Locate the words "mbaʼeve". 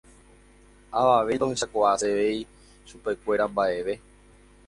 3.51-3.93